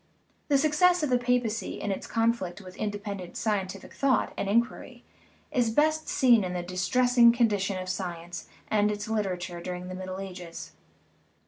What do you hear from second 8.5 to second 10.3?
and its literature during the Middle